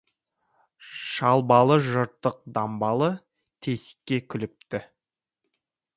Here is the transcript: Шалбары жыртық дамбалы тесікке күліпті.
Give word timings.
Шалбары 1.01 1.77
жыртық 1.89 2.39
дамбалы 2.57 3.13
тесікке 3.67 4.23
күліпті. 4.35 4.85